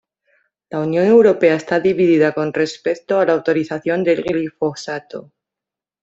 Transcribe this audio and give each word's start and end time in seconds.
La 0.71 0.79
Unión 0.79 1.05
Europea 1.05 1.53
está 1.53 1.79
dividida 1.79 2.31
con 2.31 2.51
respecto 2.53 3.19
a 3.19 3.25
la 3.27 3.33
autorización 3.33 4.03
del 4.03 4.23
glifosato. 4.23 5.31